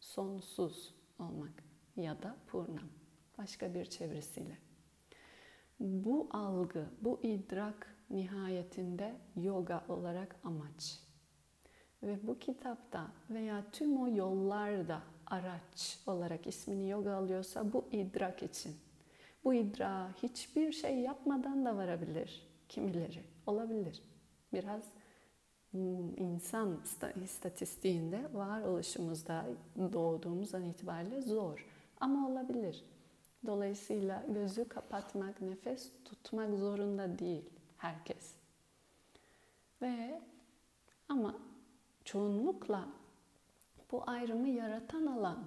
sonsuz 0.00 0.94
olmak 1.18 1.64
ya 1.96 2.22
da 2.22 2.36
purnam 2.46 2.88
başka 3.38 3.74
bir 3.74 3.84
çevresiyle. 3.84 4.58
Bu 5.80 6.28
algı, 6.30 6.86
bu 7.00 7.20
idrak 7.22 7.96
nihayetinde 8.10 9.14
yoga 9.36 9.84
olarak 9.88 10.36
amaç. 10.44 11.00
Ve 12.02 12.26
bu 12.26 12.38
kitapta 12.38 13.08
veya 13.30 13.64
tüm 13.72 14.02
o 14.02 14.08
yollarda 14.08 15.02
araç 15.26 15.98
olarak 16.06 16.46
ismini 16.46 16.88
yoga 16.88 17.14
alıyorsa 17.14 17.72
bu 17.72 17.84
idrak 17.92 18.42
için. 18.42 18.76
Bu 19.44 19.54
idra 19.54 20.14
hiçbir 20.22 20.72
şey 20.72 20.98
yapmadan 20.98 21.64
da 21.64 21.76
varabilir 21.76 22.45
kimileri. 22.68 23.24
Olabilir. 23.46 24.02
Biraz 24.52 24.82
insan 26.16 26.80
istatistiğinde 27.24 28.28
varoluşumuzda 28.32 29.46
doğduğumuz 29.92 30.54
an 30.54 30.64
itibariyle 30.64 31.20
zor. 31.20 31.66
Ama 32.00 32.28
olabilir. 32.28 32.84
Dolayısıyla 33.46 34.24
gözü 34.28 34.68
kapatmak, 34.68 35.40
nefes 35.40 35.90
tutmak 36.04 36.54
zorunda 36.54 37.18
değil 37.18 37.50
herkes. 37.76 38.34
Ve 39.82 40.20
ama 41.08 41.38
çoğunlukla 42.04 42.88
bu 43.92 44.02
ayrımı 44.06 44.48
yaratan 44.48 45.06
alan 45.06 45.44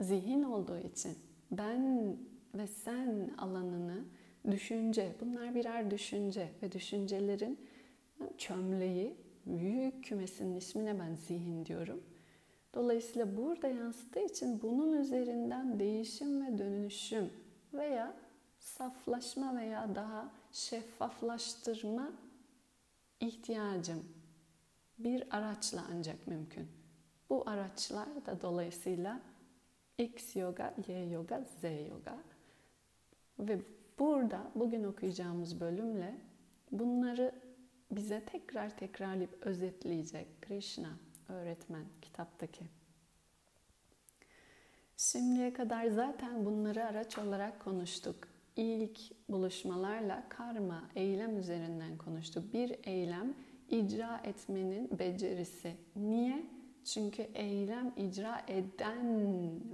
zihin 0.00 0.42
olduğu 0.42 0.78
için 0.78 1.18
ben 1.50 2.16
ve 2.54 2.66
sen 2.66 3.30
alanını 3.38 4.04
düşünce, 4.50 5.14
bunlar 5.20 5.54
birer 5.54 5.90
düşünce 5.90 6.48
ve 6.62 6.72
düşüncelerin 6.72 7.60
çömleği, 8.38 9.16
büyük 9.46 10.04
kümesinin 10.04 10.56
ismine 10.56 10.98
ben 10.98 11.14
zihin 11.14 11.66
diyorum. 11.66 12.02
Dolayısıyla 12.74 13.36
burada 13.36 13.68
yansıttığı 13.68 14.20
için 14.20 14.62
bunun 14.62 14.92
üzerinden 14.92 15.80
değişim 15.80 16.46
ve 16.46 16.58
dönüşüm 16.58 17.30
veya 17.72 18.14
saflaşma 18.58 19.56
veya 19.56 19.94
daha 19.94 20.32
şeffaflaştırma 20.52 22.12
ihtiyacım 23.20 24.04
bir 24.98 25.36
araçla 25.36 25.84
ancak 25.92 26.26
mümkün. 26.26 26.68
Bu 27.30 27.42
araçlar 27.46 28.26
da 28.26 28.40
dolayısıyla 28.42 29.20
X 29.98 30.36
yoga, 30.36 30.74
Y 30.88 31.10
yoga, 31.10 31.44
Z 31.60 31.64
yoga. 31.64 32.18
Ve 33.38 33.60
burada 33.98 34.50
bugün 34.54 34.84
okuyacağımız 34.84 35.60
bölümle 35.60 36.14
bunları 36.72 37.32
bize 37.90 38.24
tekrar 38.24 38.76
tekrarlayıp 38.76 39.46
özetleyecek 39.46 40.42
Krishna 40.42 40.90
öğretmen 41.28 41.84
kitaptaki. 42.02 42.64
Şimdiye 44.96 45.52
kadar 45.52 45.86
zaten 45.86 46.46
bunları 46.46 46.84
araç 46.84 47.18
olarak 47.18 47.60
konuştuk. 47.60 48.28
İlk 48.56 49.00
buluşmalarla 49.28 50.28
karma, 50.28 50.90
eylem 50.96 51.38
üzerinden 51.38 51.98
konuştuk. 51.98 52.52
Bir 52.52 52.76
eylem 52.84 53.34
icra 53.70 54.20
etmenin 54.24 54.98
becerisi. 54.98 55.76
Niye? 55.96 56.46
Çünkü 56.84 57.22
eylem 57.22 57.92
icra 57.96 58.42
eden 58.48 59.30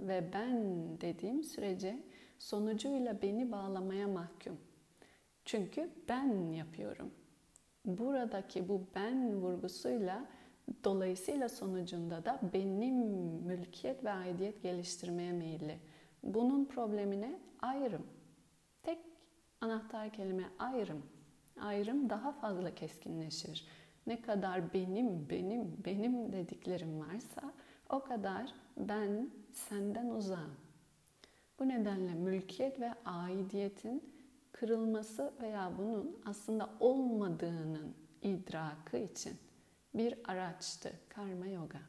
ve 0.09 0.25
ben 0.33 0.65
dediğim 1.00 1.45
sürece 1.45 2.03
sonucuyla 2.40 3.23
beni 3.23 3.52
bağlamaya 3.52 4.09
mahkum. 4.09 4.56
Çünkü 5.44 5.90
ben 6.09 6.52
yapıyorum. 6.52 7.11
Buradaki 7.85 8.68
bu 8.68 8.87
ben 8.94 9.35
vurgusuyla 9.35 10.25
dolayısıyla 10.85 11.49
sonucunda 11.49 12.25
da 12.25 12.40
benim 12.52 12.97
mülkiyet 13.47 14.04
ve 14.04 14.11
aidiyet 14.11 14.62
geliştirmeye 14.62 15.32
meyilli. 15.32 15.78
Bunun 16.23 16.64
problemine 16.64 17.40
ayrım. 17.61 18.06
Tek 18.82 18.99
anahtar 19.61 20.12
kelime 20.12 20.44
ayrım. 20.59 21.02
Ayrım 21.61 22.11
daha 22.11 22.32
fazla 22.32 22.75
keskinleşir 22.75 23.66
ne 24.06 24.23
kadar 24.23 24.75
benim, 24.75 25.30
benim, 25.30 25.76
benim 25.85 26.32
dediklerim 26.32 27.00
varsa 27.00 27.52
o 27.90 28.00
kadar 28.00 28.54
ben 28.76 29.30
senden 29.52 30.09
uzağım. 30.09 30.70
Bu 31.61 31.69
nedenle 31.69 32.14
mülkiyet 32.14 32.81
ve 32.81 32.93
aidiyetin 33.05 34.12
kırılması 34.52 35.33
veya 35.43 35.73
bunun 35.79 36.19
aslında 36.25 36.71
olmadığının 36.81 37.94
idrakı 38.23 38.96
için 38.96 39.33
bir 39.94 40.14
araçtı 40.25 40.92
karma 41.09 41.46
yoga. 41.46 41.81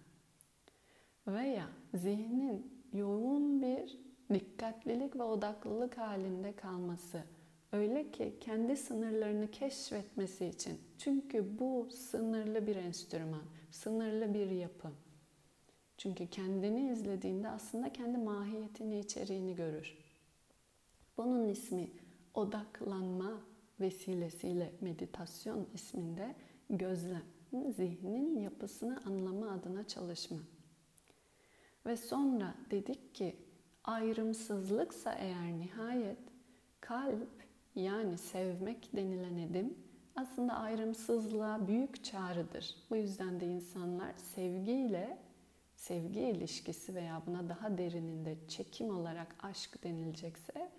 Veya 1.28 1.66
zihnin 1.94 2.84
yoğun 2.94 3.62
bir 3.62 4.00
dikkatlilik 4.34 5.16
ve 5.16 5.24
odaklılık 5.24 5.98
halinde 5.98 6.56
kalması 6.56 7.24
Öyle 7.72 8.12
ki 8.12 8.36
kendi 8.40 8.78
sınırlarını 8.78 9.52
keşfetmesi 9.52 10.46
için. 10.46 10.80
Çünkü 10.98 11.60
bu 11.60 11.88
sınırlı 11.92 12.68
bir 12.68 12.76
enstrüman, 12.76 13.44
sınırlı 13.72 14.34
bir 14.34 14.50
yapı. 14.50 14.88
Çünkü 16.02 16.28
kendini 16.28 16.92
izlediğinde 16.92 17.50
aslında 17.50 17.94
kendi 17.94 18.18
mahiyetini, 18.18 19.00
içeriğini 19.00 19.56
görür. 19.56 19.98
Bunun 21.18 21.48
ismi 21.50 21.92
odaklanma 22.34 23.42
vesilesiyle 23.80 24.74
meditasyon 24.82 25.68
isminde 25.74 26.36
gözlem, 26.70 27.24
zihnin 27.76 28.40
yapısını 28.40 29.02
anlama 29.06 29.52
adına 29.52 29.88
çalışma. 29.88 30.38
Ve 31.86 31.98
sonra 31.98 32.56
dedik 32.72 33.16
ki 33.16 33.36
ayrımsızlıksa 33.84 35.14
eğer 35.14 35.60
nihayet 35.60 36.20
kalp 36.80 37.30
yani 37.76 38.18
sevmek 38.18 38.96
denilen 38.96 39.38
edim 39.38 39.78
aslında 40.16 40.54
ayrımsızlığa 40.54 41.68
büyük 41.68 42.04
çağrıdır. 42.04 42.76
Bu 42.90 42.96
yüzden 42.96 43.40
de 43.40 43.46
insanlar 43.46 44.14
sevgiyle 44.18 45.31
sevgi 45.82 46.20
ilişkisi 46.20 46.96
veya 46.96 47.22
buna 47.28 47.50
daha 47.50 47.78
derininde 47.78 48.38
çekim 48.48 48.98
olarak 48.98 49.36
aşk 49.44 49.84
denilecekse 49.84 50.72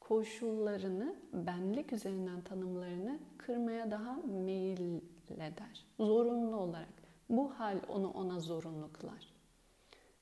koşullarını, 0.00 1.16
benlik 1.32 1.92
üzerinden 1.92 2.40
tanımlarını 2.40 3.18
kırmaya 3.38 3.90
daha 3.90 4.16
meyil 4.22 5.00
eder. 5.30 5.86
Zorunlu 5.98 6.56
olarak. 6.56 7.02
Bu 7.28 7.50
hal 7.50 7.80
onu 7.88 8.10
ona 8.10 8.40
zorunlu 8.40 8.92
kılar. 8.92 9.32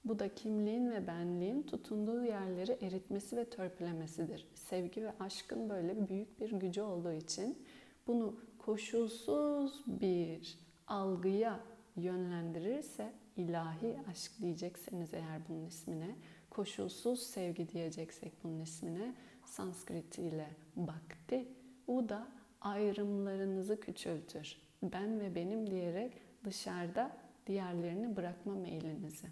Bu 0.05 0.19
da 0.19 0.35
kimliğin 0.35 0.91
ve 0.91 1.07
benliğin 1.07 1.63
tutunduğu 1.63 2.25
yerleri 2.25 2.73
eritmesi 2.73 3.37
ve 3.37 3.51
törpülemesidir. 3.51 4.47
Sevgi 4.55 5.03
ve 5.03 5.13
aşkın 5.21 5.71
böyle 5.71 6.09
büyük 6.09 6.41
bir 6.41 6.51
gücü 6.51 6.83
olduğu 6.83 7.13
için 7.13 7.59
bunu 8.07 8.35
koşulsuz 8.59 9.83
bir 9.87 10.59
algıya 10.87 11.61
yönlendirirse 11.97 13.20
ilahi 13.41 13.99
aşk 14.11 14.33
diyecekseniz 14.41 15.15
eğer 15.15 15.41
bunun 15.49 15.67
ismine, 15.67 16.17
koşulsuz 16.51 17.23
sevgi 17.23 17.69
diyeceksek 17.69 18.33
bunun 18.45 18.61
ismine, 18.61 19.15
Sanskrit 19.45 20.19
ile 20.19 20.51
bhakti, 20.77 21.49
bu 21.89 22.09
da 22.09 22.29
ayrımlarınızı 22.61 23.81
küçültür. 23.81 24.57
Ben 24.83 25.21
ve 25.21 25.35
benim 25.35 25.71
diyerek 25.71 26.13
dışarıda 26.45 27.17
diğerlerini 27.47 28.17
bırakma 28.17 28.55
meylinizi. 28.55 29.27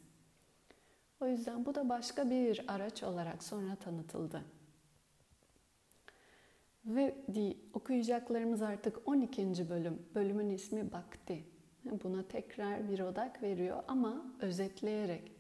O 1.21 1.27
yüzden 1.27 1.67
bu 1.67 1.75
da 1.75 1.89
başka 1.89 2.31
bir 2.31 2.65
araç 2.69 3.03
olarak 3.03 3.43
sonra 3.43 3.77
tanıtıldı. 3.77 4.45
Ve 6.85 7.15
okuyacaklarımız 7.73 8.63
artık 8.63 9.09
12. 9.09 9.69
bölüm. 9.69 10.03
Bölümün 10.15 10.51
ismi 10.51 10.93
Bakti. 10.93 11.45
Buna 11.91 12.29
tekrar 12.29 12.89
bir 12.89 13.01
odak 13.01 13.43
veriyor 13.43 13.83
ama 13.89 14.35
özetleyerek 14.41 15.33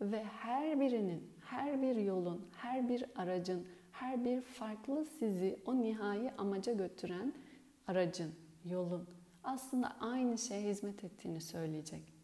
ve 0.00 0.24
her 0.24 0.80
birinin, 0.80 1.30
her 1.40 1.82
bir 1.82 1.96
yolun, 1.96 2.50
her 2.56 2.88
bir 2.88 3.04
aracın, 3.16 3.66
her 3.92 4.24
bir 4.24 4.40
farklı 4.40 5.04
sizi 5.04 5.58
o 5.66 5.82
nihai 5.82 6.30
amaca 6.38 6.72
götüren 6.72 7.32
aracın, 7.86 8.34
yolun 8.64 9.08
aslında 9.44 9.96
aynı 10.00 10.38
şeye 10.38 10.70
hizmet 10.70 11.04
ettiğini 11.04 11.40
söyleyecek. 11.40 12.14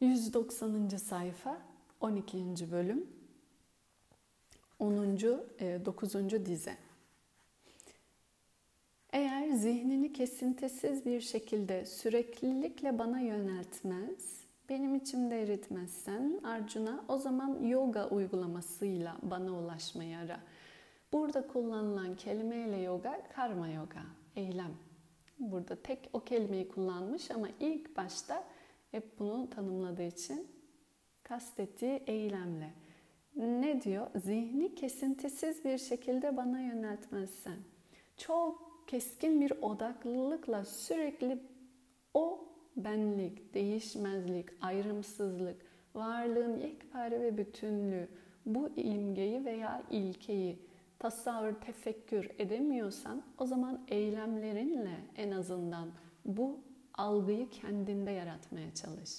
190. 0.00 0.88
sayfa 0.88 1.62
12. 2.00 2.70
bölüm 2.70 3.06
10. 4.78 5.18
9. 5.18 6.14
E, 6.14 6.46
dize. 6.46 6.76
Eğer 9.12 9.48
zihnini 9.48 10.12
kesintisiz 10.12 11.06
bir 11.06 11.20
şekilde 11.20 11.86
süreklilikle 11.86 12.98
bana 12.98 13.20
yöneltmez, 13.20 14.44
benim 14.68 14.94
içimde 14.94 15.42
eritmezsen 15.42 16.40
Arjuna 16.44 17.04
o 17.08 17.18
zaman 17.18 17.62
yoga 17.62 18.08
uygulamasıyla 18.08 19.16
bana 19.22 19.52
ulaşmayı 19.52 20.18
ara. 20.18 20.40
Burada 21.12 21.46
kullanılan 21.46 22.16
kelimeyle 22.16 22.76
yoga 22.76 23.22
karma 23.34 23.68
yoga, 23.68 24.02
eylem. 24.36 24.72
Burada 25.38 25.76
tek 25.76 26.10
o 26.12 26.20
kelimeyi 26.20 26.68
kullanmış 26.68 27.30
ama 27.30 27.48
ilk 27.60 27.96
başta 27.96 28.44
hep 28.90 29.18
bunu 29.18 29.50
tanımladığı 29.50 30.06
için 30.06 30.48
kastettiği 31.22 32.02
eylemle. 32.06 32.70
Ne 33.36 33.82
diyor? 33.82 34.06
Zihni 34.24 34.74
kesintisiz 34.74 35.64
bir 35.64 35.78
şekilde 35.78 36.36
bana 36.36 36.60
yöneltmezsen. 36.60 37.56
Çok 38.16 38.71
keskin 38.86 39.40
bir 39.40 39.52
odaklılıkla 39.62 40.64
sürekli 40.64 41.38
o 42.14 42.48
benlik, 42.76 43.54
değişmezlik, 43.54 44.48
ayrımsızlık, 44.60 45.56
varlığın 45.94 46.56
yekpare 46.56 47.20
ve 47.20 47.38
bütünlüğü, 47.38 48.08
bu 48.46 48.68
imgeyi 48.76 49.44
veya 49.44 49.82
ilkeyi 49.90 50.58
tasavvur, 50.98 51.52
tefekkür 51.52 52.30
edemiyorsan 52.38 53.22
o 53.38 53.46
zaman 53.46 53.84
eylemlerinle 53.88 54.96
en 55.16 55.30
azından 55.30 55.88
bu 56.24 56.60
algıyı 56.94 57.50
kendinde 57.50 58.10
yaratmaya 58.10 58.74
çalış. 58.74 59.10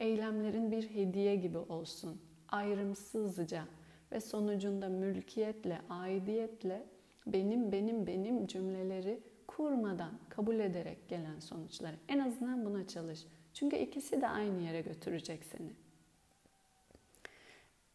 Eylemlerin 0.00 0.70
bir 0.70 0.90
hediye 0.90 1.36
gibi 1.36 1.58
olsun. 1.58 2.20
Ayrımsızca 2.48 3.64
ve 4.12 4.20
sonucunda 4.20 4.88
mülkiyetle, 4.88 5.82
aidiyetle 5.90 6.86
benim 7.26 7.72
benim 7.72 8.06
benim 8.06 8.46
cümleleri 8.46 9.20
kurmadan 9.46 10.12
kabul 10.28 10.58
ederek 10.58 11.08
gelen 11.08 11.38
sonuçları. 11.38 11.96
En 12.08 12.18
azından 12.18 12.64
buna 12.64 12.86
çalış. 12.86 13.26
Çünkü 13.54 13.76
ikisi 13.76 14.20
de 14.20 14.28
aynı 14.28 14.62
yere 14.62 14.80
götürecek 14.80 15.44
seni. 15.44 15.70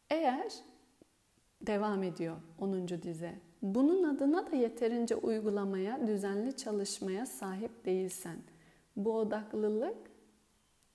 Eğer 0.09 0.53
devam 1.61 2.03
ediyor 2.03 2.37
10. 2.59 2.87
dize. 2.87 3.39
Bunun 3.61 4.03
adına 4.03 4.51
da 4.51 4.55
yeterince 4.55 5.15
uygulamaya, 5.15 6.07
düzenli 6.07 6.57
çalışmaya 6.57 7.25
sahip 7.25 7.85
değilsen, 7.85 8.37
bu 8.95 9.17
odaklılık 9.17 9.97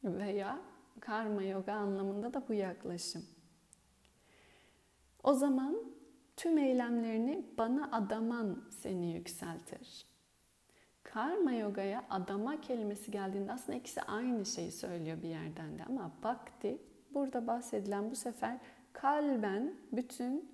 veya 0.04 0.60
karma 1.00 1.42
yoga 1.42 1.72
anlamında 1.72 2.34
da 2.34 2.42
bu 2.48 2.54
yaklaşım. 2.54 3.22
O 5.22 5.34
zaman 5.34 5.76
tüm 6.36 6.58
eylemlerini 6.58 7.46
bana 7.58 7.88
adaman 7.92 8.64
seni 8.70 9.12
yükseltir. 9.12 10.06
Karma 11.02 11.52
yogaya 11.52 12.04
adama 12.10 12.60
kelimesi 12.60 13.10
geldiğinde 13.10 13.52
aslında 13.52 13.78
ikisi 13.78 14.02
aynı 14.02 14.46
şeyi 14.46 14.72
söylüyor 14.72 15.22
bir 15.22 15.28
yerden 15.28 15.78
de 15.78 15.84
ama 15.84 16.12
bhakti 16.22 16.78
burada 17.14 17.46
bahsedilen 17.46 18.10
bu 18.10 18.16
sefer 18.16 18.58
kalben 18.92 19.74
bütün 19.92 20.50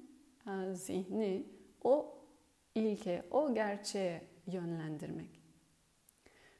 e, 0.46 0.74
zihni 0.74 1.46
o 1.84 2.18
ilke, 2.74 3.24
o 3.30 3.54
gerçeğe 3.54 4.22
yönlendirmek. 4.46 5.38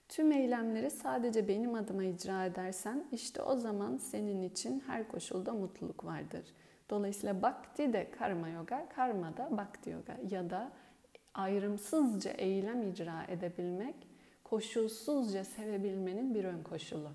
Tüm 0.09 0.33
eylemleri 0.33 0.90
sadece 0.90 1.48
benim 1.48 1.74
adıma 1.74 2.04
icra 2.04 2.44
edersen 2.44 3.09
işte 3.12 3.42
o 3.42 3.57
zaman 3.57 3.96
senin 3.96 4.42
için 4.42 4.81
her 4.87 5.09
koşulda 5.09 5.52
mutluluk 5.52 6.04
vardır. 6.04 6.44
Dolayısıyla 6.90 7.42
bhakti 7.42 7.92
de 7.92 8.11
karma 8.11 8.48
yoga, 8.48 8.88
karma 8.88 9.37
da 9.37 9.48
bhakti 9.57 9.90
yoga 9.90 10.16
ya 10.31 10.51
da 10.51 10.72
ayrımsızca 11.35 12.31
eylem 12.31 12.83
icra 12.83 13.24
edebilmek 13.29 13.94
koşulsuzca 14.44 15.44
sevebilmenin 15.44 16.35
bir 16.35 16.44
ön 16.44 16.62
koşulu 16.62 17.11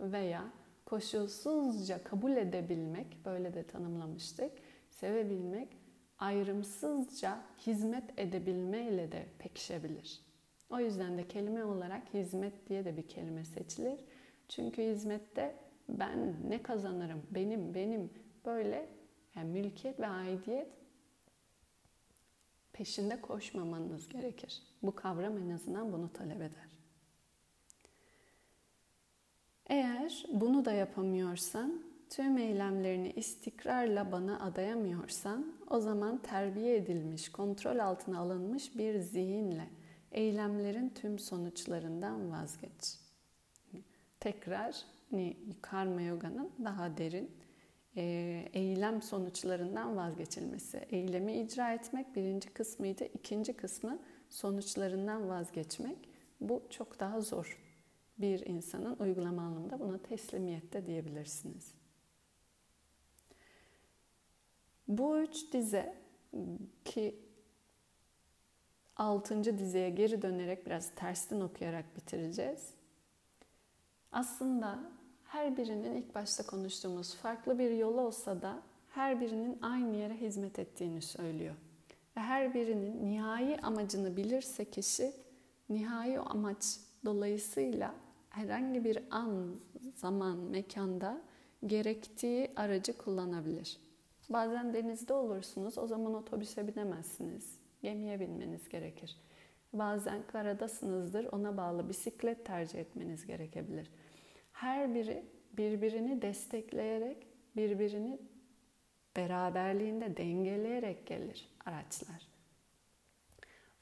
veya 0.00 0.44
koşulsuzca 0.86 2.04
kabul 2.04 2.36
edebilmek 2.36 3.24
böyle 3.24 3.54
de 3.54 3.66
tanımlamıştık. 3.66 4.52
Sevebilmek 4.90 5.68
ayrımsızca 6.18 7.38
hizmet 7.66 8.04
edebilmeyle 8.16 9.12
de 9.12 9.26
pekişebilir. 9.38 10.20
O 10.70 10.80
yüzden 10.80 11.18
de 11.18 11.28
kelime 11.28 11.64
olarak 11.64 12.14
hizmet 12.14 12.68
diye 12.68 12.84
de 12.84 12.96
bir 12.96 13.08
kelime 13.08 13.44
seçilir. 13.44 14.00
Çünkü 14.48 14.82
hizmette 14.82 15.54
ben 15.88 16.34
ne 16.48 16.62
kazanırım, 16.62 17.22
benim, 17.30 17.74
benim 17.74 18.10
böyle 18.44 18.88
yani 19.36 19.50
mülkiyet 19.50 20.00
ve 20.00 20.06
aidiyet 20.06 20.68
peşinde 22.72 23.20
koşmamanız 23.20 24.08
gerekir. 24.08 24.62
Bu 24.82 24.94
kavram 24.94 25.38
en 25.38 25.50
azından 25.50 25.92
bunu 25.92 26.12
talep 26.12 26.36
eder. 26.36 26.70
Eğer 29.66 30.24
bunu 30.32 30.64
da 30.64 30.72
yapamıyorsan, 30.72 31.82
tüm 32.10 32.38
eylemlerini 32.38 33.12
istikrarla 33.12 34.12
bana 34.12 34.40
adayamıyorsan, 34.40 35.52
o 35.70 35.80
zaman 35.80 36.22
terbiye 36.22 36.76
edilmiş, 36.76 37.32
kontrol 37.32 37.78
altına 37.78 38.18
alınmış 38.18 38.78
bir 38.78 38.98
zihinle 38.98 39.70
eylemlerin 40.12 40.88
tüm 40.88 41.18
sonuçlarından 41.18 42.30
vazgeç. 42.30 42.98
Tekrar 44.20 44.84
karma 45.62 46.00
yoga'nın 46.00 46.50
daha 46.64 46.96
derin 46.96 47.39
eylem 47.96 49.02
sonuçlarından 49.02 49.96
vazgeçilmesi. 49.96 50.78
Eylemi 50.90 51.40
icra 51.40 51.72
etmek 51.72 52.16
birinci 52.16 52.50
kısmıydı. 52.50 53.04
ikinci 53.04 53.52
kısmı 53.52 53.98
sonuçlarından 54.28 55.28
vazgeçmek. 55.28 55.98
Bu 56.40 56.62
çok 56.70 57.00
daha 57.00 57.20
zor. 57.20 57.58
Bir 58.18 58.46
insanın 58.46 58.96
uygulama 58.96 59.42
anlamında 59.42 59.80
buna 59.80 59.98
teslimiyette 59.98 60.86
diyebilirsiniz. 60.86 61.74
Bu 64.88 65.18
üç 65.18 65.52
dize 65.52 65.94
ki 66.84 67.18
altıncı 68.96 69.58
dizeye 69.58 69.90
geri 69.90 70.22
dönerek 70.22 70.66
biraz 70.66 70.94
tersten 70.94 71.40
okuyarak 71.40 71.96
bitireceğiz. 71.96 72.74
Aslında 74.12 74.92
her 75.30 75.56
birinin 75.56 75.94
ilk 75.94 76.14
başta 76.14 76.46
konuştuğumuz 76.46 77.14
farklı 77.14 77.58
bir 77.58 77.70
yolu 77.70 78.00
olsa 78.00 78.42
da 78.42 78.62
her 78.88 79.20
birinin 79.20 79.58
aynı 79.62 79.96
yere 79.96 80.14
hizmet 80.14 80.58
ettiğini 80.58 81.02
söylüyor. 81.02 81.54
Ve 82.16 82.20
her 82.20 82.54
birinin 82.54 83.06
nihai 83.06 83.56
amacını 83.62 84.16
bilirse 84.16 84.64
kişi 84.64 85.12
nihai 85.68 86.18
amaç 86.18 86.64
dolayısıyla 87.04 87.94
herhangi 88.30 88.84
bir 88.84 88.98
an, 89.10 89.56
zaman, 89.94 90.36
mekanda 90.36 91.20
gerektiği 91.66 92.52
aracı 92.56 92.98
kullanabilir. 92.98 93.80
Bazen 94.30 94.74
denizde 94.74 95.12
olursunuz, 95.12 95.78
o 95.78 95.86
zaman 95.86 96.14
otobüse 96.14 96.68
binemezsiniz. 96.68 97.58
Gemiye 97.82 98.20
binmeniz 98.20 98.68
gerekir. 98.68 99.16
Bazen 99.72 100.22
karadasınızdır, 100.32 101.24
ona 101.32 101.56
bağlı 101.56 101.88
bisiklet 101.88 102.46
tercih 102.46 102.78
etmeniz 102.78 103.26
gerekebilir. 103.26 103.90
Her 104.60 104.94
biri 104.94 105.24
birbirini 105.56 106.22
destekleyerek, 106.22 107.26
birbirini 107.56 108.18
beraberliğinde 109.16 110.16
dengeleyerek 110.16 111.06
gelir 111.06 111.48
araçlar. 111.64 112.28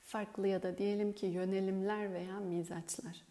Farklı 0.00 0.48
ya 0.48 0.62
da 0.62 0.78
diyelim 0.78 1.12
ki 1.12 1.26
yönelimler 1.26 2.14
veya 2.14 2.40
mizaçlar. 2.40 3.22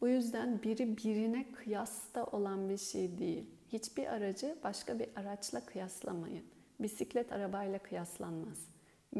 Bu 0.00 0.08
yüzden 0.08 0.62
biri 0.62 0.96
birine 0.96 1.52
kıyasta 1.52 2.24
olan 2.24 2.68
bir 2.68 2.78
şey 2.78 3.18
değil. 3.18 3.50
Hiçbir 3.68 4.06
aracı 4.06 4.56
başka 4.64 4.98
bir 4.98 5.08
araçla 5.16 5.66
kıyaslamayın. 5.66 6.44
Bisiklet 6.80 7.32
arabayla 7.32 7.78
kıyaslanmaz. 7.78 8.68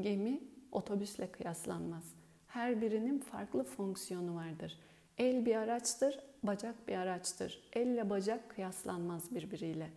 Gemi 0.01 0.41
otobüsle 0.73 1.33
kıyaslanmaz. 1.33 2.15
Her 2.47 2.81
birinin 2.81 3.19
farklı 3.19 3.65
fonksiyonu 3.65 4.35
vardır. 4.35 4.79
El 5.19 5.47
bir 5.47 5.57
araçtır, 5.57 6.19
bacak 6.47 6.89
bir 6.89 6.97
araçtır. 6.97 7.69
Elle 7.73 8.11
bacak 8.11 8.51
kıyaslanmaz 8.51 9.35
birbiriyle. 9.35 9.91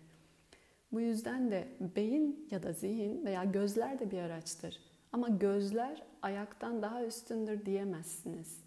Bu 0.92 1.02
yüzden 1.02 1.52
de 1.52 1.68
beyin 1.96 2.48
ya 2.52 2.64
da 2.64 2.74
zihin 2.74 3.26
veya 3.26 3.44
gözler 3.44 4.00
de 4.00 4.12
bir 4.12 4.20
araçtır. 4.20 4.80
Ama 5.12 5.30
gözler 5.30 6.04
ayaktan 6.22 6.82
daha 6.82 7.06
üstündür 7.06 7.66
diyemezsiniz. 7.66 8.64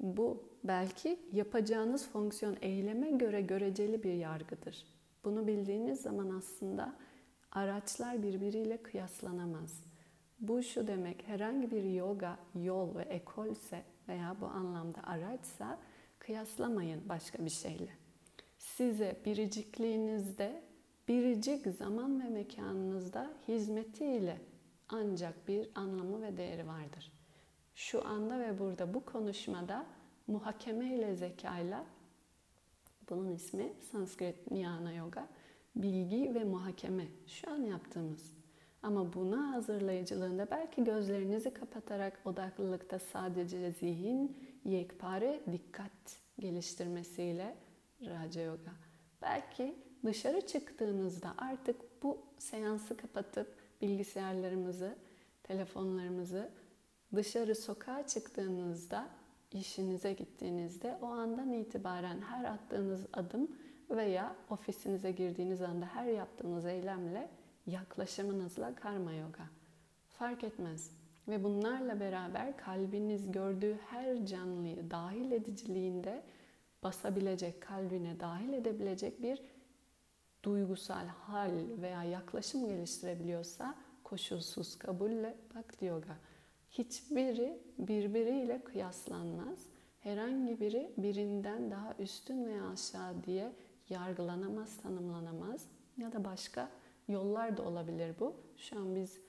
Bu 0.00 0.48
belki 0.64 1.18
yapacağınız 1.32 2.08
fonksiyon 2.08 2.56
eyleme 2.62 3.10
göre 3.10 3.40
göreceli 3.40 4.02
bir 4.02 4.14
yargıdır. 4.14 4.86
Bunu 5.24 5.46
bildiğiniz 5.46 6.00
zaman 6.00 6.30
aslında 6.30 6.94
araçlar 7.52 8.22
birbiriyle 8.22 8.76
kıyaslanamaz. 8.76 9.82
Bu 10.40 10.62
şu 10.62 10.86
demek 10.86 11.28
herhangi 11.28 11.70
bir 11.70 11.84
yoga 11.84 12.38
yol 12.54 12.94
ve 12.96 13.02
ekolse 13.02 13.82
veya 14.08 14.36
bu 14.40 14.46
anlamda 14.46 15.02
araçsa 15.04 15.78
kıyaslamayın 16.26 17.08
başka 17.08 17.44
bir 17.44 17.50
şeyle. 17.50 17.90
Size 18.58 19.20
biricikliğinizde 19.24 20.62
biricik 21.08 21.66
zaman 21.66 22.20
ve 22.20 22.28
mekanınızda 22.28 23.30
hizmetiyle 23.48 24.40
ancak 24.88 25.48
bir 25.48 25.68
anlamı 25.74 26.22
ve 26.22 26.36
değeri 26.36 26.66
vardır. 26.66 27.12
Şu 27.74 28.06
anda 28.06 28.40
ve 28.40 28.58
burada 28.58 28.94
bu 28.94 29.04
konuşmada 29.04 29.86
muhakeme 30.26 30.94
ile 30.94 31.14
zekayla 31.14 31.86
bunun 33.10 33.30
ismi 33.30 33.72
Sanskrit 33.92 34.36
Jnana 34.54 34.92
Yoga 34.92 35.28
bilgi 35.76 36.34
ve 36.34 36.44
muhakeme 36.44 37.06
şu 37.26 37.50
an 37.50 37.58
yaptığımız. 37.58 38.43
Ama 38.84 39.12
buna 39.12 39.52
hazırlayıcılığında 39.52 40.50
belki 40.50 40.84
gözlerinizi 40.84 41.54
kapatarak 41.54 42.20
odaklılıkta 42.24 42.98
sadece 42.98 43.70
zihin, 43.70 44.36
yekpare, 44.64 45.40
dikkat 45.52 46.18
geliştirmesiyle 46.38 47.56
Raja 48.00 48.40
Yoga. 48.40 48.70
Belki 49.22 49.74
dışarı 50.04 50.46
çıktığınızda 50.46 51.34
artık 51.38 52.02
bu 52.02 52.18
seansı 52.38 52.96
kapatıp 52.96 53.56
bilgisayarlarımızı, 53.82 54.96
telefonlarımızı 55.42 56.50
dışarı 57.14 57.54
sokağa 57.54 58.06
çıktığınızda 58.06 59.08
işinize 59.52 60.12
gittiğinizde 60.12 60.98
o 61.02 61.06
andan 61.06 61.52
itibaren 61.52 62.20
her 62.20 62.44
attığınız 62.44 63.06
adım 63.12 63.48
veya 63.90 64.36
ofisinize 64.50 65.10
girdiğiniz 65.12 65.62
anda 65.62 65.86
her 65.86 66.06
yaptığınız 66.06 66.66
eylemle 66.66 67.28
yaklaşımınızla 67.66 68.74
karma 68.74 69.12
yoga. 69.12 69.44
Fark 70.08 70.44
etmez. 70.44 70.90
Ve 71.28 71.44
bunlarla 71.44 72.00
beraber 72.00 72.56
kalbiniz 72.56 73.32
gördüğü 73.32 73.78
her 73.90 74.26
canlıyı 74.26 74.90
dahil 74.90 75.32
ediciliğinde 75.32 76.22
basabilecek, 76.82 77.60
kalbine 77.60 78.20
dahil 78.20 78.52
edebilecek 78.52 79.22
bir 79.22 79.42
duygusal 80.42 81.06
hal 81.06 81.52
veya 81.82 82.04
yaklaşım 82.04 82.68
geliştirebiliyorsa 82.68 83.74
koşulsuz 84.04 84.78
kabulle 84.78 85.36
Bhakti 85.54 85.84
Yoga. 85.84 86.16
Hiçbiri 86.70 87.58
birbiriyle 87.78 88.64
kıyaslanmaz. 88.64 89.58
Herhangi 90.00 90.60
biri 90.60 90.92
birinden 90.98 91.70
daha 91.70 91.94
üstün 91.98 92.46
veya 92.46 92.68
aşağı 92.68 93.24
diye 93.24 93.52
yargılanamaz, 93.88 94.76
tanımlanamaz 94.76 95.66
ya 95.98 96.12
da 96.12 96.24
başka 96.24 96.70
yollar 97.08 97.56
da 97.56 97.62
olabilir 97.62 98.14
bu. 98.20 98.34
Şu 98.56 98.78
an 98.78 98.96
biz 98.96 99.20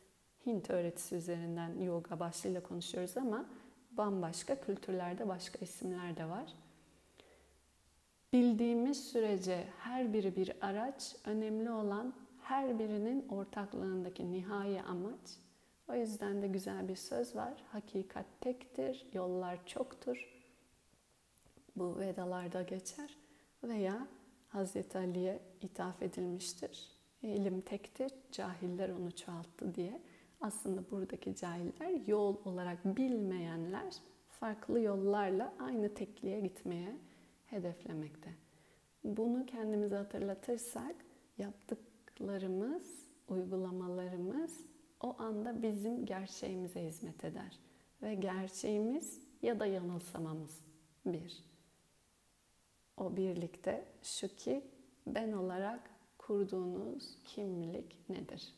Hint 0.45 0.69
öğretisi 0.69 1.15
üzerinden 1.15 1.79
yoga 1.79 2.19
başlığıyla 2.19 2.63
konuşuyoruz 2.63 3.17
ama 3.17 3.45
bambaşka 3.91 4.61
kültürlerde 4.61 5.27
başka 5.27 5.59
isimler 5.59 6.17
de 6.17 6.29
var. 6.29 6.53
Bildiğimiz 8.33 9.07
sürece 9.07 9.67
her 9.79 10.13
biri 10.13 10.35
bir 10.35 10.51
araç, 10.61 11.15
önemli 11.25 11.71
olan 11.71 12.13
her 12.41 12.79
birinin 12.79 13.27
ortaklığındaki 13.29 14.31
nihai 14.31 14.81
amaç. 14.81 15.39
O 15.87 15.95
yüzden 15.95 16.41
de 16.41 16.47
güzel 16.47 16.87
bir 16.87 16.95
söz 16.95 17.35
var. 17.35 17.53
Hakikat 17.71 18.25
tektir, 18.41 19.05
yollar 19.13 19.65
çoktur. 19.65 20.29
Bu 21.75 21.99
Vedalarda 21.99 22.61
geçer 22.61 23.17
veya 23.63 24.07
Hazreti 24.47 24.97
Ali'ye 24.97 25.39
ithaf 25.61 26.01
edilmiştir. 26.01 26.94
İlim 27.27 27.61
tektir, 27.61 28.11
cahiller 28.31 28.89
onu 28.89 29.15
çoğalttı 29.15 29.75
diye. 29.75 30.01
Aslında 30.41 30.91
buradaki 30.91 31.35
cahiller 31.35 32.07
yol 32.07 32.35
olarak 32.45 32.97
bilmeyenler 32.97 33.93
farklı 34.27 34.79
yollarla 34.79 35.53
aynı 35.59 35.93
tekliğe 35.93 36.39
gitmeye 36.39 36.95
hedeflemekte. 37.45 38.29
Bunu 39.03 39.45
kendimize 39.45 39.95
hatırlatırsak 39.95 40.95
yaptıklarımız, 41.37 43.05
uygulamalarımız 43.29 44.65
o 45.01 45.15
anda 45.19 45.61
bizim 45.61 46.05
gerçeğimize 46.05 46.85
hizmet 46.87 47.23
eder. 47.23 47.59
Ve 48.01 48.15
gerçeğimiz 48.15 49.21
ya 49.41 49.59
da 49.59 49.65
yanılsamamız 49.65 50.61
bir. 51.05 51.43
O 52.97 53.17
birlikte 53.17 53.85
şu 54.03 54.35
ki 54.35 54.63
ben 55.07 55.31
olarak 55.31 55.94
kurduğunuz 56.27 57.17
kimlik 57.25 58.09
nedir? 58.09 58.53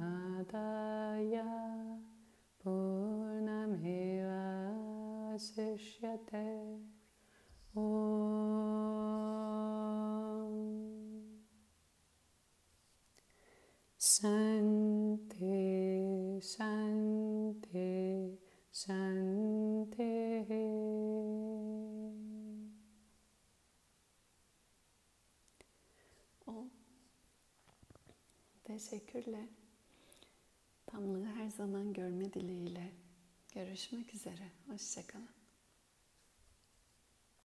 Sishyate 5.55 6.79
Om 7.75 7.81
Shanti 13.99 15.59
Shanti 16.41 17.89
Shanti 18.71 20.11
O 26.47 26.65
teşekkürle 28.63 29.47
tamlığı 30.85 31.25
her 31.25 31.49
zaman 31.49 31.93
görme 31.93 32.33
dileğiyle 32.33 32.91
görüşmek 33.53 34.13
üzere. 34.15 34.51
Hoşçakalın. 34.67 35.40